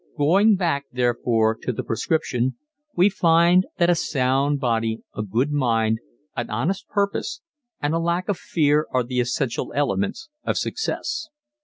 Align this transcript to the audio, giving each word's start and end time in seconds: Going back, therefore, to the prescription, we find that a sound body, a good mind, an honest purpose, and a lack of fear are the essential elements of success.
Going 0.17 0.55
back, 0.55 0.87
therefore, 0.91 1.53
to 1.61 1.71
the 1.71 1.83
prescription, 1.83 2.55
we 2.95 3.07
find 3.07 3.67
that 3.77 3.91
a 3.91 3.93
sound 3.93 4.59
body, 4.59 5.03
a 5.15 5.21
good 5.21 5.51
mind, 5.51 5.99
an 6.35 6.49
honest 6.49 6.87
purpose, 6.87 7.41
and 7.83 7.93
a 7.93 7.99
lack 7.99 8.27
of 8.27 8.35
fear 8.39 8.87
are 8.89 9.03
the 9.03 9.19
essential 9.19 9.71
elements 9.75 10.29
of 10.43 10.57
success. 10.57 11.27